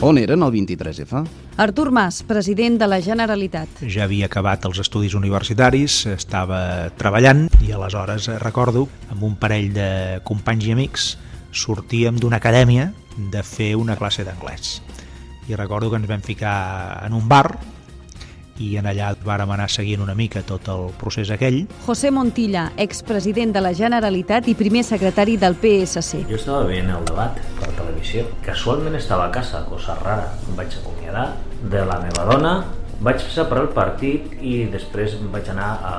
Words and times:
On 0.00 0.14
eren 0.14 0.44
el 0.46 0.52
23F? 0.54 1.24
Artur 1.58 1.90
Mas, 1.90 2.20
president 2.22 2.76
de 2.78 2.86
la 2.86 3.00
Generalitat. 3.02 3.80
Ja 3.90 4.04
havia 4.04 4.28
acabat 4.28 4.62
els 4.68 4.78
estudis 4.78 5.16
universitaris, 5.18 6.04
estava 6.12 6.60
treballant 7.00 7.48
i 7.66 7.72
aleshores 7.74 8.28
eh, 8.30 8.36
recordo 8.38 8.84
amb 9.10 9.24
un 9.26 9.34
parell 9.40 9.72
de 9.74 9.88
companys 10.28 10.68
i 10.68 10.76
amics 10.76 11.08
sortíem 11.50 12.20
d'una 12.22 12.38
acadèmia 12.38 12.92
de 13.32 13.42
fer 13.42 13.72
una 13.74 13.96
classe 13.98 14.22
d'anglès. 14.22 14.78
I 15.50 15.58
recordo 15.58 15.90
que 15.90 15.98
ens 15.98 16.06
vam 16.06 16.22
ficar 16.22 17.02
en 17.02 17.18
un 17.18 17.26
bar 17.26 17.58
i 18.64 18.74
en 18.80 18.88
allà 18.90 19.12
vàrem 19.24 19.50
anar 19.54 19.68
seguint 19.72 20.02
una 20.04 20.14
mica 20.18 20.42
tot 20.46 20.68
el 20.72 20.88
procés 21.00 21.30
aquell. 21.34 21.60
José 21.86 22.10
Montilla, 22.14 22.68
expresident 22.76 23.54
de 23.54 23.62
la 23.64 23.72
Generalitat 23.76 24.48
i 24.48 24.56
primer 24.58 24.84
secretari 24.86 25.36
del 25.40 25.56
PSC. 25.60 26.24
Jo 26.30 26.38
estava 26.38 26.64
veient 26.68 26.90
el 26.94 27.06
debat 27.08 27.38
per 27.60 27.70
televisió. 27.78 28.26
Casualment 28.46 28.98
estava 28.98 29.28
a 29.28 29.32
casa, 29.34 29.64
cosa 29.68 29.96
rara. 30.02 30.32
Em 30.48 30.58
vaig 30.58 30.74
acomiadar 30.80 31.28
de 31.62 31.84
la 31.86 32.00
meva 32.02 32.26
dona, 32.32 32.54
vaig 33.00 33.22
separar 33.30 33.66
el 33.68 33.72
partit 33.74 34.38
i 34.42 34.64
després 34.72 35.18
vaig 35.32 35.50
anar 35.54 35.70
a, 35.78 35.94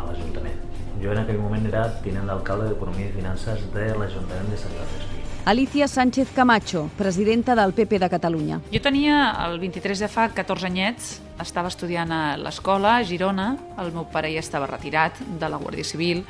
a 0.00 0.02
l'Ajuntament. 0.08 0.58
Jo 1.02 1.14
en 1.14 1.22
aquell 1.24 1.40
moment 1.42 1.68
era 1.70 1.86
tinent 2.04 2.28
d'alcalde 2.30 2.72
d'Economia 2.72 3.10
i 3.10 3.16
Finances 3.20 3.64
de 3.74 3.90
l'Ajuntament 3.94 4.52
de 4.52 4.60
Sant 4.60 4.76
Joan 4.76 4.94
d'Espí. 4.96 5.27
Alicia 5.48 5.88
Sánchez 5.88 6.28
Camacho, 6.34 6.90
presidenta 6.98 7.54
del 7.54 7.72
PP 7.72 7.98
de 7.98 8.10
Catalunya. 8.10 8.60
Jo 8.68 8.82
tenia 8.84 9.30
el 9.46 9.56
23 9.62 10.02
de 10.04 10.08
fa 10.12 10.26
14 10.36 10.68
anyets, 10.68 11.06
estava 11.40 11.70
estudiant 11.72 12.12
a 12.12 12.36
l'escola 12.36 12.98
a 12.98 13.06
Girona, 13.08 13.46
el 13.80 13.88
meu 13.94 14.04
pare 14.12 14.28
ja 14.34 14.42
estava 14.44 14.68
retirat 14.68 15.16
de 15.40 15.48
la 15.48 15.56
Guàrdia 15.56 15.88
Civil, 15.88 16.20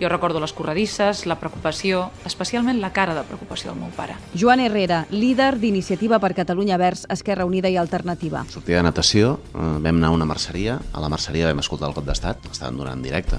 jo 0.00 0.10
recordo 0.10 0.42
les 0.42 0.56
corredisses, 0.58 1.22
la 1.30 1.38
preocupació, 1.38 2.08
especialment 2.26 2.82
la 2.82 2.90
cara 2.90 3.14
de 3.14 3.22
preocupació 3.30 3.70
del 3.70 3.78
meu 3.78 3.94
pare. 3.94 4.18
Joan 4.34 4.66
Herrera, 4.66 5.04
líder 5.14 5.52
d'Iniciativa 5.62 6.18
per 6.18 6.34
Catalunya 6.34 6.74
Verds, 6.74 7.06
Esquerra 7.14 7.46
Unida 7.46 7.70
i 7.70 7.78
Alternativa. 7.78 8.42
Sortia 8.50 8.82
de 8.82 8.88
natació, 8.90 9.36
eh, 9.54 9.70
vam 9.86 10.02
anar 10.02 10.10
a 10.10 10.18
una 10.18 10.26
merceria, 10.26 10.80
a 10.90 10.98
la 10.98 11.14
merceria 11.14 11.46
vam 11.46 11.62
escoltar 11.62 11.94
el 11.94 11.94
cop 11.94 12.10
d'estat, 12.10 12.50
estaven 12.50 12.82
donant 12.82 12.98
en 12.98 13.06
directe, 13.06 13.38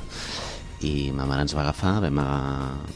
i 0.84 1.12
ma 1.16 1.28
mare 1.30 1.46
ens 1.46 1.56
va 1.56 1.64
agafar, 1.64 2.00
vam, 2.04 2.20
a, 2.20 2.28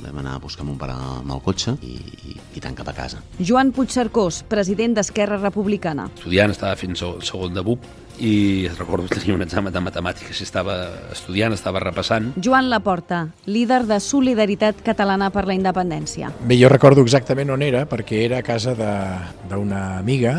vam 0.03 0.19
anar 0.21 0.35
a 0.35 0.43
buscar 0.43 0.65
mon 0.67 0.77
pare 0.79 0.95
amb 0.95 1.31
el 1.31 1.41
cotxe 1.45 1.77
i, 1.85 1.95
i, 2.31 2.35
i 2.57 2.63
tant 2.63 2.75
cap 2.77 2.91
a 2.91 2.95
casa. 2.97 3.23
Joan 3.39 3.71
Puigcercós, 3.75 4.43
president 4.49 4.97
d'Esquerra 4.97 5.39
Republicana. 5.39 6.09
Estudiant, 6.17 6.51
estava 6.55 6.75
fins 6.79 7.03
al 7.05 7.21
segon 7.25 7.55
de 7.55 7.63
BUP 7.65 7.87
i 8.19 8.67
recordo 8.75 9.07
que 9.07 9.15
tenia 9.15 9.37
un 9.37 9.43
examen 9.45 9.71
de 9.71 9.79
matemàtiques 9.79 10.41
i 10.41 10.43
estava 10.43 10.75
estudiant, 11.13 11.55
estava 11.55 11.79
repassant. 11.79 12.33
Joan 12.35 12.67
Laporta, 12.69 13.21
líder 13.47 13.85
de 13.87 13.99
Solidaritat 14.03 14.83
Catalana 14.83 15.29
per 15.31 15.45
la 15.47 15.55
Independència. 15.55 16.33
Bé, 16.43 16.59
jo 16.59 16.71
recordo 16.71 17.05
exactament 17.05 17.55
on 17.55 17.63
era, 17.63 17.85
perquè 17.87 18.25
era 18.25 18.41
a 18.41 18.45
casa 18.45 18.75
d'una 18.75 19.85
amiga 20.01 20.35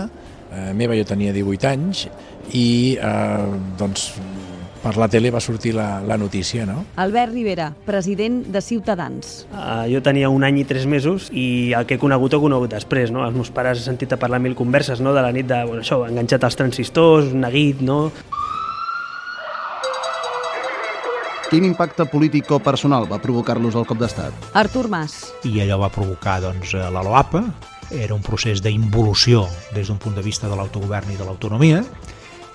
eh, 0.51 0.73
meva, 0.77 0.97
jo 0.99 1.07
tenia 1.09 1.33
18 1.33 1.71
anys, 1.71 2.07
i 2.53 2.99
eh, 3.01 3.49
doncs 3.79 4.11
per 4.83 4.97
la 4.97 5.09
tele 5.13 5.31
va 5.31 5.41
sortir 5.41 5.75
la, 5.77 6.01
la 6.01 6.17
notícia, 6.17 6.65
no? 6.67 6.85
Albert 6.97 7.33
Rivera, 7.35 7.71
president 7.87 8.43
de 8.49 8.63
Ciutadans. 8.65 9.47
Uh, 9.53 9.85
jo 9.93 10.01
tenia 10.05 10.31
un 10.33 10.45
any 10.47 10.63
i 10.63 10.67
tres 10.69 10.87
mesos 10.89 11.29
i 11.33 11.73
el 11.77 11.87
que 11.87 11.99
he 11.99 12.03
conegut 12.03 12.35
ho 12.35 12.41
he 12.41 12.47
conegut 12.49 12.73
després, 12.73 13.13
no? 13.13 13.25
Els 13.27 13.37
meus 13.37 13.53
pares 13.53 13.81
he 13.81 13.87
sentit 13.87 14.13
a 14.17 14.21
parlar 14.21 14.41
mil 14.41 14.57
converses, 14.59 15.03
no?, 15.05 15.15
de 15.17 15.25
la 15.25 15.33
nit 15.37 15.49
de, 15.49 15.63
bueno, 15.69 15.85
això, 15.85 16.03
enganxat 16.09 16.47
als 16.49 16.57
transistors, 16.57 17.35
neguit, 17.37 17.85
no? 17.85 18.07
Quin 21.51 21.65
impacte 21.67 22.07
polític 22.07 22.47
o 22.55 22.61
personal 22.63 23.09
va 23.11 23.19
provocar-los 23.19 23.75
el 23.75 23.85
cop 23.89 23.99
d'estat? 23.99 24.53
Artur 24.55 24.87
Mas. 24.89 25.17
I 25.43 25.65
allò 25.65 25.81
va 25.83 25.91
provocar 25.91 26.39
doncs, 26.45 26.77
la 26.79 27.03
LOAPA, 27.03 27.43
era 27.91 28.15
un 28.15 28.23
procés 28.23 28.63
d'involució 28.63 29.49
des 29.75 29.91
d'un 29.91 29.99
punt 29.99 30.15
de 30.15 30.23
vista 30.23 30.47
de 30.47 30.55
l'autogovern 30.55 31.11
i 31.11 31.19
de 31.19 31.27
l'autonomia, 31.27 31.83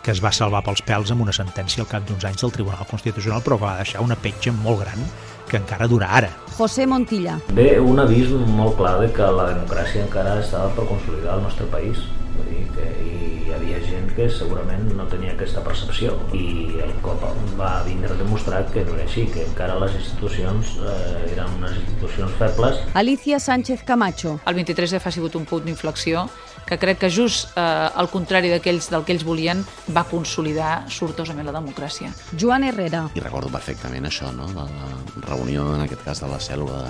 que 0.06 0.14
es 0.14 0.22
va 0.22 0.30
salvar 0.30 0.62
pels 0.62 0.84
pèls 0.86 1.10
amb 1.10 1.24
una 1.24 1.34
sentència 1.34 1.82
al 1.82 1.90
cap 1.90 2.04
d'uns 2.06 2.26
anys 2.30 2.44
del 2.44 2.52
Tribunal 2.54 2.86
Constitucional, 2.86 3.42
però 3.42 3.58
que 3.58 3.66
va 3.66 3.78
deixar 3.80 4.04
una 4.06 4.18
petja 4.22 4.54
molt 4.54 4.84
gran 4.84 5.02
que 5.50 5.58
encara 5.58 5.88
dura 5.90 6.12
ara. 6.20 6.30
José 6.58 6.86
Montilla. 6.86 7.40
Bé, 7.58 7.80
un 7.82 8.00
avís 8.00 8.30
molt 8.30 8.78
clar 8.78 9.00
de 9.02 9.10
que 9.16 9.32
la 9.40 9.50
democràcia 9.56 10.06
encara 10.06 10.38
estava 10.44 10.70
per 10.78 10.86
consolidar 10.92 11.36
al 11.36 11.44
nostre 11.48 11.66
país. 11.74 12.06
Vull 12.36 12.52
dir 12.52 12.64
que 12.76 12.88
hi 13.02 13.54
havia 13.56 13.82
gent 13.88 14.10
que 14.14 14.30
segurament 14.30 14.86
no 14.94 15.08
tenia 15.10 15.34
aquesta 15.34 15.64
percepció 15.66 16.14
i 16.38 16.46
el 16.86 16.94
cop 17.06 17.26
va 17.58 17.72
vindre 17.88 18.14
a 18.14 18.18
demostrar 18.20 18.62
que 18.72 18.86
no 18.86 18.98
era 18.98 19.06
així, 19.08 19.26
que 19.34 19.46
encara 19.48 19.80
les 19.82 19.98
institucions 19.98 20.76
eh, 20.86 21.32
eren 21.34 21.58
unes 21.58 21.80
institucions 21.82 22.38
febles. 22.42 22.82
Alicia 22.94 23.40
Sánchez 23.40 23.84
Camacho. 23.88 24.40
El 24.46 24.62
23 24.62 25.00
F 25.02 25.10
ha 25.10 25.16
sigut 25.18 25.40
un 25.40 25.50
punt 25.50 25.66
d'inflexió 25.66 26.28
que 26.66 26.78
crec 26.82 27.00
que 27.04 27.10
just 27.14 27.54
eh, 27.56 27.62
al 27.62 28.10
contrari 28.10 28.50
d'aquells 28.52 28.90
del 28.92 29.06
que 29.06 29.14
ells 29.16 29.26
volien 29.26 29.62
va 29.94 30.06
consolidar 30.10 30.86
sortosament 30.90 31.48
la 31.48 31.56
democràcia. 31.56 32.12
Joan 32.34 32.66
Herrera. 32.66 33.06
I 33.16 33.24
recordo 33.24 33.52
perfectament 33.54 34.10
això, 34.10 34.32
no? 34.36 34.50
la, 34.56 34.66
la 34.66 35.28
reunió, 35.28 35.72
en 35.76 35.86
aquest 35.86 36.04
cas, 36.06 36.24
de 36.24 36.32
la 36.32 36.42
cèl·lula 36.42 36.84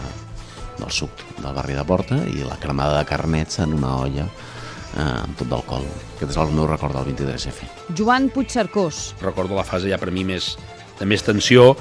del 0.79 0.91
suc 0.91 1.23
del 1.37 1.53
barri 1.55 1.75
de 1.75 1.83
Porta 1.87 2.19
i 2.27 2.43
la 2.43 2.57
cremada 2.59 2.99
de 2.99 3.07
carnets 3.07 3.59
en 3.63 3.75
una 3.75 3.95
olla 4.03 4.25
eh, 4.27 5.01
amb 5.01 5.35
tot 5.39 5.51
d'alcohol. 5.51 5.87
Aquest 6.15 6.31
és 6.31 6.39
el 6.41 6.55
meu 6.55 6.67
record 6.71 6.95
del 6.97 7.11
23F. 7.11 7.67
Joan 7.97 8.29
Puigcercós. 8.33 9.13
Recordo 9.23 9.57
la 9.59 9.67
fase 9.67 9.91
ja 9.91 9.99
per 10.01 10.11
mi 10.15 10.25
més, 10.27 10.55
de 10.99 11.07
més 11.09 11.23
tensió, 11.23 11.73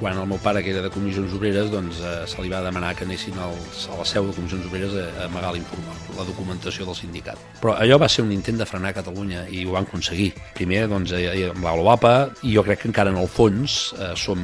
quan 0.00 0.18
el 0.18 0.26
meu 0.26 0.40
pare, 0.40 0.62
que 0.64 0.72
era 0.72 0.82
de 0.82 0.90
Comissions 0.90 1.34
Obreres, 1.36 1.68
doncs, 1.70 2.00
eh, 2.00 2.24
se 2.26 2.40
li 2.42 2.48
va 2.48 2.62
demanar 2.64 2.94
que 2.96 3.04
anessin 3.04 3.36
als, 3.38 3.84
a 3.92 3.98
la 3.98 4.06
seu 4.08 4.26
de 4.26 4.34
Comissions 4.34 4.64
Obreres 4.66 4.96
a, 4.96 5.04
a 5.20 5.26
amagar 5.28 5.52
l'informe, 5.54 5.94
la 6.16 6.24
documentació 6.24 6.88
del 6.88 6.96
sindicat. 6.96 7.38
Però 7.60 7.76
allò 7.76 8.00
va 8.00 8.08
ser 8.08 8.24
un 8.24 8.32
intent 8.32 8.58
de 8.58 8.66
frenar 8.66 8.94
Catalunya 8.96 9.44
i 9.52 9.66
ho 9.66 9.76
van 9.76 9.86
aconseguir. 9.86 10.32
Primer, 10.56 10.86
doncs, 10.90 11.12
eh, 11.12 11.50
amb 11.50 11.62
la 11.66 11.76
l'OAPA, 11.76 12.14
i 12.48 12.56
jo 12.56 12.64
crec 12.64 12.82
que 12.82 12.90
encara 12.90 13.12
en 13.12 13.20
el 13.20 13.28
fons 13.28 13.92
eh, 14.00 14.14
som 14.16 14.40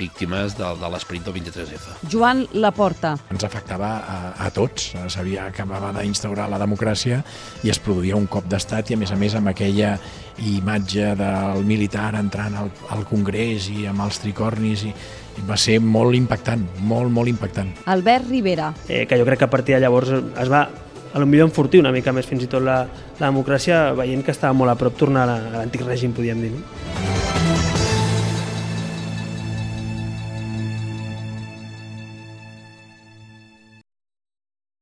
víctimes 0.00 0.56
de, 0.56 0.64
de 0.80 0.90
l'esperit 0.94 1.26
del 1.26 1.36
23F. 1.36 2.00
Joan 2.08 2.46
Laporta. 2.56 3.12
Ens 3.34 3.44
afectava 3.44 3.92
a, 4.00 4.18
a 4.46 4.48
tots. 4.54 4.94
Sabia 5.12 5.50
que 5.50 5.60
acabava 5.60 5.92
d'instaurar 5.98 6.48
la 6.48 6.60
democràcia 6.62 7.20
i 7.66 7.72
es 7.72 7.80
produïa 7.82 8.16
un 8.16 8.28
cop 8.30 8.48
d'estat 8.48 8.90
i, 8.90 8.96
a 8.96 9.00
més 9.00 9.12
a 9.12 9.20
més, 9.20 9.36
amb 9.36 9.52
aquella 9.52 9.98
imatge 10.46 11.14
del 11.18 11.64
militar 11.68 12.14
entrant 12.18 12.56
al, 12.56 12.70
al 12.94 13.04
Congrés 13.08 13.68
i 13.72 13.86
amb 13.90 14.04
els 14.06 14.20
tricornis 14.22 14.86
i, 14.88 14.92
i 14.92 15.46
va 15.46 15.58
ser 15.60 15.78
molt 15.84 16.16
impactant, 16.16 16.64
molt, 16.80 17.12
molt 17.12 17.28
impactant. 17.32 17.74
Albert 17.92 18.30
Rivera. 18.30 18.72
Eh, 18.88 19.04
que 19.06 19.18
jo 19.20 19.28
crec 19.28 19.42
que 19.44 19.50
a 19.50 19.52
partir 19.52 19.76
de 19.76 19.82
llavors 19.84 20.12
es 20.12 20.52
va 20.52 20.66
a 21.12 21.18
lo 21.18 21.26
millor 21.26 21.48
enfortir 21.48 21.80
una 21.82 21.92
mica 21.92 22.14
més 22.14 22.28
fins 22.28 22.46
i 22.46 22.50
tot 22.50 22.62
la, 22.62 22.84
la 23.18 23.26
democràcia 23.26 23.88
veient 23.98 24.22
que 24.24 24.34
estava 24.34 24.54
molt 24.54 24.70
a 24.70 24.78
prop 24.78 24.98
tornar 24.98 25.26
a 25.26 25.40
l'antic 25.58 25.82
règim, 25.86 26.14
podríem 26.14 26.44
dir. 26.46 26.54
No? 26.54 27.09